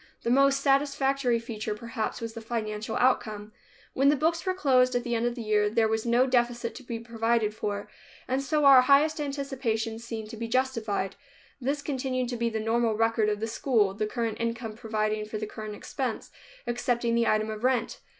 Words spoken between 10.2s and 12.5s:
to be justified. This has continued to be